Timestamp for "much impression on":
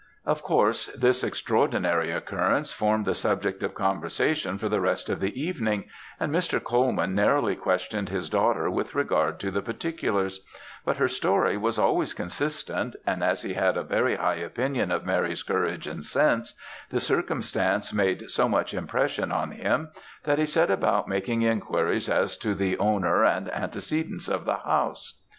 18.49-19.51